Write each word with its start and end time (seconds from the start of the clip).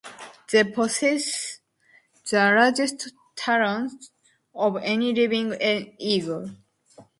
They 0.51 0.63
possess 0.63 1.59
the 2.27 2.37
largest 2.37 3.13
talons 3.35 4.09
of 4.51 4.77
any 4.77 5.13
living 5.13 5.53
eagle. 5.99 6.49